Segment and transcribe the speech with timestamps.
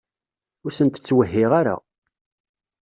[0.65, 1.75] Ur sent-ttwehhiɣ ara.